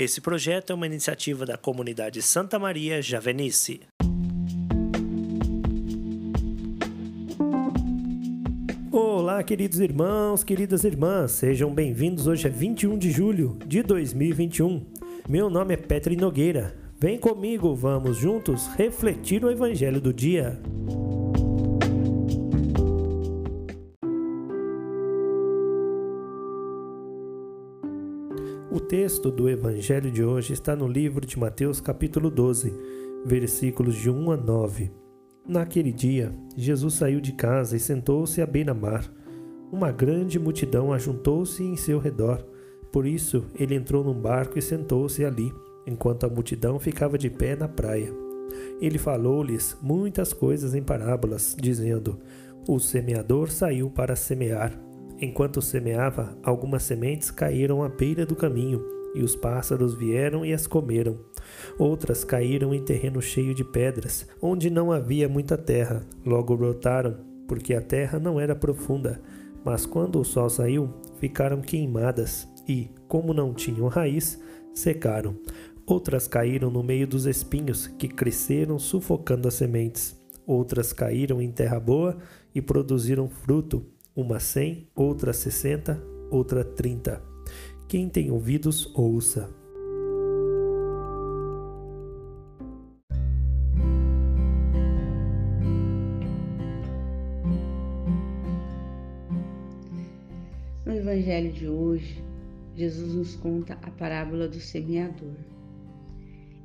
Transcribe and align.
Esse 0.00 0.18
projeto 0.18 0.70
é 0.70 0.74
uma 0.74 0.86
iniciativa 0.86 1.44
da 1.44 1.58
comunidade 1.58 2.22
Santa 2.22 2.58
Maria 2.58 3.02
Javenice. 3.02 3.82
Olá, 8.90 9.42
queridos 9.42 9.78
irmãos, 9.78 10.42
queridas 10.42 10.84
irmãs, 10.84 11.32
sejam 11.32 11.74
bem-vindos. 11.74 12.26
Hoje 12.26 12.46
é 12.46 12.50
21 12.50 12.96
de 12.96 13.10
julho 13.10 13.58
de 13.66 13.82
2021. 13.82 14.86
Meu 15.28 15.50
nome 15.50 15.74
é 15.74 15.76
Petri 15.76 16.16
Nogueira. 16.16 16.74
Vem 16.98 17.18
comigo, 17.18 17.74
vamos 17.74 18.16
juntos 18.16 18.68
refletir 18.68 19.44
o 19.44 19.50
Evangelho 19.50 20.00
do 20.00 20.14
dia. 20.14 20.58
O 28.72 28.78
texto 28.78 29.32
do 29.32 29.48
Evangelho 29.48 30.12
de 30.12 30.22
hoje 30.22 30.52
está 30.52 30.76
no 30.76 30.86
livro 30.86 31.26
de 31.26 31.36
Mateus, 31.36 31.80
capítulo 31.80 32.30
12, 32.30 32.72
versículos 33.26 33.96
de 33.96 34.08
1 34.08 34.30
a 34.30 34.36
9. 34.36 34.92
Naquele 35.44 35.90
dia, 35.90 36.32
Jesus 36.56 36.94
saiu 36.94 37.20
de 37.20 37.32
casa 37.32 37.76
e 37.76 37.80
sentou-se 37.80 38.40
à 38.40 38.46
beira-mar. 38.46 39.12
Uma 39.72 39.90
grande 39.90 40.38
multidão 40.38 40.92
ajuntou-se 40.92 41.64
em 41.64 41.76
seu 41.76 41.98
redor. 41.98 42.46
Por 42.92 43.06
isso, 43.06 43.44
ele 43.58 43.74
entrou 43.74 44.04
num 44.04 44.14
barco 44.14 44.56
e 44.56 44.62
sentou-se 44.62 45.24
ali, 45.24 45.52
enquanto 45.84 46.24
a 46.24 46.28
multidão 46.30 46.78
ficava 46.78 47.18
de 47.18 47.28
pé 47.28 47.56
na 47.56 47.66
praia. 47.66 48.14
Ele 48.80 48.98
falou-lhes 48.98 49.76
muitas 49.82 50.32
coisas 50.32 50.76
em 50.76 50.82
parábolas, 50.82 51.56
dizendo: 51.58 52.20
O 52.68 52.78
semeador 52.78 53.50
saiu 53.50 53.90
para 53.90 54.14
semear. 54.14 54.80
Enquanto 55.22 55.60
semeava, 55.60 56.34
algumas 56.42 56.82
sementes 56.82 57.30
caíram 57.30 57.82
à 57.82 57.90
beira 57.90 58.24
do 58.24 58.34
caminho, 58.34 58.82
e 59.14 59.22
os 59.22 59.36
pássaros 59.36 59.92
vieram 59.92 60.46
e 60.46 60.54
as 60.54 60.66
comeram. 60.66 61.18
Outras 61.78 62.24
caíram 62.24 62.72
em 62.72 62.82
terreno 62.82 63.20
cheio 63.20 63.54
de 63.54 63.62
pedras, 63.62 64.26
onde 64.40 64.70
não 64.70 64.90
havia 64.90 65.28
muita 65.28 65.58
terra. 65.58 66.06
Logo 66.24 66.56
brotaram, 66.56 67.18
porque 67.46 67.74
a 67.74 67.82
terra 67.82 68.18
não 68.18 68.40
era 68.40 68.56
profunda. 68.56 69.20
Mas 69.62 69.84
quando 69.84 70.18
o 70.18 70.24
sol 70.24 70.48
saiu, 70.48 70.88
ficaram 71.18 71.60
queimadas 71.60 72.48
e, 72.66 72.88
como 73.06 73.34
não 73.34 73.52
tinham 73.52 73.88
raiz, 73.88 74.40
secaram. 74.72 75.36
Outras 75.84 76.26
caíram 76.26 76.70
no 76.70 76.82
meio 76.82 77.06
dos 77.06 77.26
espinhos, 77.26 77.86
que 77.86 78.08
cresceram 78.08 78.78
sufocando 78.78 79.48
as 79.48 79.54
sementes. 79.54 80.18
Outras 80.46 80.94
caíram 80.94 81.42
em 81.42 81.50
terra 81.50 81.78
boa 81.78 82.16
e 82.54 82.62
produziram 82.62 83.28
fruto 83.28 83.84
uma 84.14 84.40
cem, 84.40 84.88
outra 84.94 85.32
sessenta, 85.32 86.02
outra 86.30 86.64
trinta. 86.64 87.22
Quem 87.88 88.08
tem 88.08 88.30
ouvidos, 88.30 88.90
ouça. 88.94 89.48
No 100.84 100.92
Evangelho 100.92 101.52
de 101.52 101.68
hoje, 101.68 102.22
Jesus 102.76 103.14
nos 103.14 103.36
conta 103.36 103.74
a 103.82 103.90
parábola 103.90 104.48
do 104.48 104.58
semeador. 104.58 105.34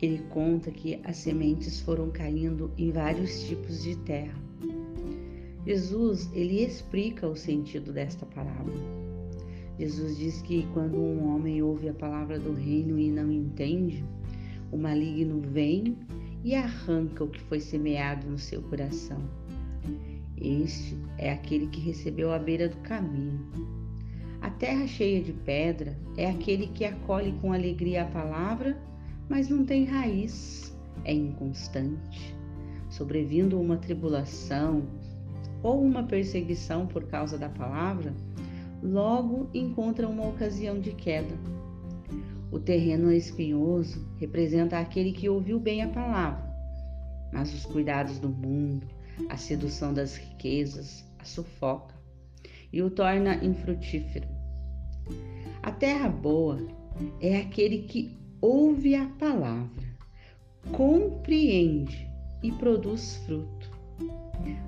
Ele 0.00 0.18
conta 0.30 0.70
que 0.70 1.00
as 1.04 1.18
sementes 1.18 1.80
foram 1.80 2.10
caindo 2.10 2.70
em 2.76 2.90
vários 2.90 3.42
tipos 3.42 3.82
de 3.82 3.96
terra 3.96 4.49
Jesus, 5.66 6.30
ele 6.32 6.62
explica 6.62 7.28
o 7.28 7.36
sentido 7.36 7.92
desta 7.92 8.24
parábola. 8.26 8.80
Jesus 9.78 10.16
diz 10.16 10.42
que 10.42 10.66
quando 10.74 10.98
um 10.98 11.34
homem 11.34 11.62
ouve 11.62 11.88
a 11.88 11.94
palavra 11.94 12.38
do 12.38 12.52
reino 12.52 12.98
e 12.98 13.10
não 13.10 13.30
entende, 13.30 14.04
o 14.70 14.76
maligno 14.76 15.40
vem 15.40 15.96
e 16.44 16.54
arranca 16.54 17.24
o 17.24 17.28
que 17.28 17.40
foi 17.40 17.60
semeado 17.60 18.28
no 18.28 18.38
seu 18.38 18.62
coração. 18.62 19.18
Este 20.36 20.96
é 21.18 21.30
aquele 21.32 21.66
que 21.66 21.80
recebeu 21.80 22.32
à 22.32 22.38
beira 22.38 22.68
do 22.68 22.76
caminho. 22.78 23.40
A 24.40 24.48
terra 24.48 24.86
cheia 24.86 25.22
de 25.22 25.32
pedra 25.32 25.98
é 26.16 26.30
aquele 26.30 26.68
que 26.68 26.84
acolhe 26.84 27.32
com 27.40 27.52
alegria 27.52 28.02
a 28.02 28.06
palavra, 28.06 28.80
mas 29.28 29.50
não 29.50 29.64
tem 29.64 29.84
raiz, 29.84 30.74
é 31.04 31.12
inconstante. 31.12 32.34
Sobrevindo 32.88 33.60
uma 33.60 33.76
tribulação, 33.76 34.82
ou 35.62 35.82
uma 35.82 36.02
perseguição 36.02 36.86
por 36.86 37.04
causa 37.04 37.36
da 37.36 37.48
palavra, 37.48 38.14
logo 38.82 39.50
encontra 39.52 40.08
uma 40.08 40.26
ocasião 40.26 40.80
de 40.80 40.92
queda. 40.92 41.34
O 42.50 42.58
terreno 42.58 43.12
espinhoso 43.12 44.06
representa 44.16 44.78
aquele 44.78 45.12
que 45.12 45.28
ouviu 45.28 45.60
bem 45.60 45.82
a 45.82 45.88
palavra, 45.88 46.42
mas 47.32 47.54
os 47.54 47.64
cuidados 47.64 48.18
do 48.18 48.28
mundo, 48.28 48.86
a 49.28 49.36
sedução 49.36 49.94
das 49.94 50.16
riquezas, 50.16 51.04
a 51.18 51.24
sufoca 51.24 51.94
e 52.72 52.82
o 52.82 52.90
torna 52.90 53.44
infrutífero. 53.44 54.28
A 55.62 55.70
terra 55.70 56.08
boa 56.08 56.58
é 57.20 57.36
aquele 57.36 57.82
que 57.82 58.18
ouve 58.40 58.94
a 58.94 59.06
palavra, 59.06 59.96
compreende 60.72 62.08
e 62.42 62.50
produz 62.50 63.16
fruto. 63.26 63.79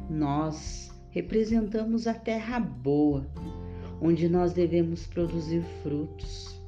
Nós 0.09 0.91
representamos 1.10 2.06
a 2.06 2.15
terra 2.15 2.59
boa, 2.59 3.26
onde 4.00 4.28
nós 4.28 4.53
devemos 4.53 5.06
produzir 5.06 5.62
frutos. 5.82 6.60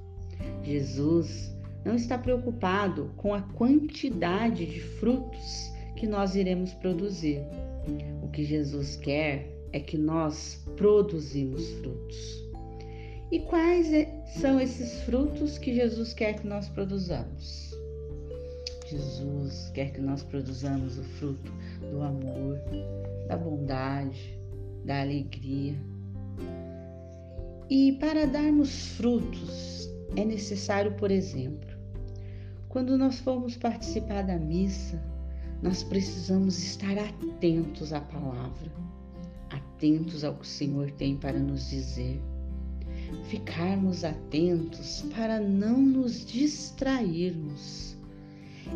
Jesus 0.62 1.54
não 1.84 1.94
está 1.94 2.16
preocupado 2.16 3.10
com 3.16 3.34
a 3.34 3.42
quantidade 3.42 4.66
de 4.66 4.80
frutos 4.80 5.72
que 5.96 6.06
nós 6.06 6.34
iremos 6.34 6.72
produzir. 6.74 7.40
O 8.22 8.28
que 8.28 8.44
Jesus 8.44 8.96
quer 8.96 9.54
é 9.72 9.80
que 9.80 9.98
nós 9.98 10.64
produzimos 10.76 11.68
frutos. 11.80 12.44
E 13.30 13.40
quais 13.40 13.88
são 14.40 14.60
esses 14.60 15.02
frutos 15.02 15.58
que 15.58 15.74
Jesus 15.74 16.14
quer 16.14 16.34
que 16.34 16.46
nós 16.46 16.68
produzamos? 16.68 17.74
Jesus 18.84 19.70
quer 19.72 19.92
que 19.92 20.00
nós 20.00 20.22
produzamos 20.22 20.98
o 20.98 21.02
fruto 21.02 21.50
do 21.90 22.02
amor, 22.02 22.60
da 23.26 23.36
bondade, 23.36 24.38
da 24.84 25.00
alegria. 25.00 25.74
E 27.70 27.92
para 27.92 28.26
darmos 28.26 28.88
frutos 28.88 29.88
é 30.16 30.24
necessário, 30.24 30.92
por 30.92 31.10
exemplo, 31.10 31.74
quando 32.68 32.98
nós 32.98 33.18
formos 33.20 33.56
participar 33.56 34.22
da 34.22 34.38
missa, 34.38 35.02
nós 35.62 35.82
precisamos 35.82 36.62
estar 36.62 36.98
atentos 36.98 37.92
à 37.92 38.00
palavra, 38.02 38.70
atentos 39.48 40.24
ao 40.24 40.34
que 40.34 40.42
o 40.42 40.48
Senhor 40.48 40.90
tem 40.90 41.16
para 41.16 41.38
nos 41.38 41.70
dizer. 41.70 42.20
Ficarmos 43.28 44.04
atentos 44.04 45.02
para 45.14 45.40
não 45.40 45.80
nos 45.80 46.26
distrairmos 46.26 47.93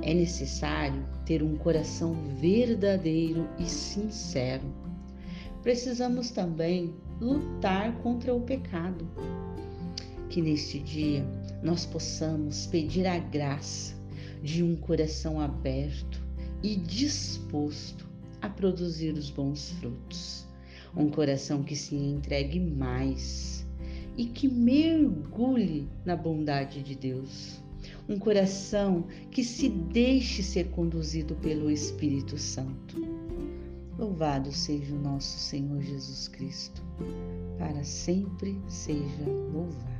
é 0.02 0.14
necessário 0.14 1.04
ter 1.24 1.42
um 1.42 1.56
coração 1.56 2.14
verdadeiro 2.40 3.48
e 3.58 3.64
sincero. 3.64 4.64
Precisamos 5.62 6.30
também 6.30 6.94
lutar 7.20 7.92
contra 7.98 8.34
o 8.34 8.40
pecado. 8.40 9.08
Que 10.28 10.40
neste 10.40 10.78
dia 10.78 11.24
nós 11.62 11.84
possamos 11.84 12.66
pedir 12.66 13.06
a 13.06 13.18
graça 13.18 13.96
de 14.42 14.62
um 14.62 14.76
coração 14.76 15.40
aberto 15.40 16.22
e 16.62 16.76
disposto 16.76 18.06
a 18.40 18.48
produzir 18.48 19.12
os 19.14 19.30
bons 19.30 19.72
frutos. 19.72 20.46
Um 20.96 21.10
coração 21.10 21.62
que 21.62 21.76
se 21.76 21.94
entregue 21.96 22.60
mais 22.60 23.66
e 24.16 24.26
que 24.26 24.48
mergulhe 24.48 25.88
na 26.04 26.16
bondade 26.16 26.82
de 26.82 26.94
Deus 26.94 27.60
um 28.08 28.18
coração 28.18 29.04
que 29.30 29.44
se 29.44 29.68
deixe 29.68 30.42
ser 30.42 30.70
conduzido 30.70 31.34
pelo 31.36 31.70
Espírito 31.70 32.38
Santo. 32.38 32.96
Louvado 33.98 34.52
seja 34.52 34.94
o 34.94 34.98
nosso 35.00 35.38
Senhor 35.38 35.82
Jesus 35.82 36.28
Cristo, 36.28 36.82
para 37.58 37.82
sempre 37.82 38.56
seja 38.68 39.24
louvado. 39.52 39.98